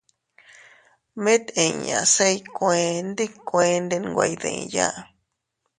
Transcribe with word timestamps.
Mit 1.23 1.43
inña 1.65 1.99
se 2.13 2.25
iykuee 2.35 2.93
ndi 3.09 3.25
kuende 3.47 3.95
nwe 4.01 4.23
iydiya. 4.31 4.87